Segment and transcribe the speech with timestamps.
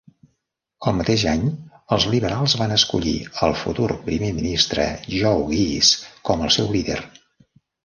[0.91, 1.43] El mateix any,
[1.97, 3.13] els liberals van escollir
[3.49, 4.89] al futur primer ministre
[5.19, 5.93] Joe Ghiz
[6.31, 7.01] com el seu líder.